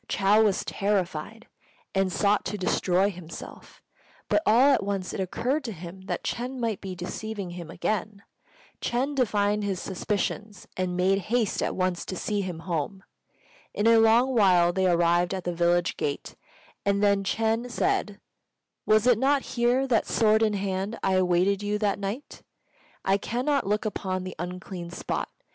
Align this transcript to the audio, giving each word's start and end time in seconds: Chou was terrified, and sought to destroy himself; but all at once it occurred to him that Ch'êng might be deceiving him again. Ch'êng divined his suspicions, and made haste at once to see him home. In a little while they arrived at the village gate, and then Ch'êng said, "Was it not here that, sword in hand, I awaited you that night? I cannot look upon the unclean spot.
Chou 0.09 0.43
was 0.43 0.65
terrified, 0.65 1.47
and 1.93 2.11
sought 2.11 2.43
to 2.45 2.57
destroy 2.57 3.11
himself; 3.11 3.83
but 4.29 4.41
all 4.47 4.73
at 4.73 4.81
once 4.83 5.13
it 5.13 5.19
occurred 5.19 5.63
to 5.65 5.71
him 5.71 6.01
that 6.07 6.23
Ch'êng 6.23 6.57
might 6.57 6.81
be 6.81 6.95
deceiving 6.95 7.51
him 7.51 7.69
again. 7.69 8.23
Ch'êng 8.81 9.13
divined 9.13 9.63
his 9.63 9.79
suspicions, 9.79 10.67
and 10.75 10.97
made 10.97 11.19
haste 11.29 11.61
at 11.61 11.75
once 11.75 12.03
to 12.05 12.15
see 12.15 12.41
him 12.41 12.61
home. 12.61 13.03
In 13.75 13.85
a 13.85 13.99
little 13.99 14.33
while 14.33 14.73
they 14.73 14.87
arrived 14.87 15.35
at 15.35 15.43
the 15.43 15.53
village 15.53 15.97
gate, 15.97 16.35
and 16.83 17.03
then 17.03 17.23
Ch'êng 17.23 17.69
said, 17.69 18.19
"Was 18.87 19.05
it 19.05 19.19
not 19.19 19.43
here 19.53 19.85
that, 19.87 20.07
sword 20.07 20.41
in 20.41 20.55
hand, 20.55 20.97
I 21.03 21.13
awaited 21.13 21.61
you 21.61 21.77
that 21.77 21.99
night? 21.99 22.41
I 23.05 23.17
cannot 23.19 23.67
look 23.67 23.85
upon 23.85 24.23
the 24.23 24.35
unclean 24.39 24.89
spot. 24.89 25.29